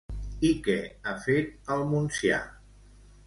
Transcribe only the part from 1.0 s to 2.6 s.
ha fet al Monstià?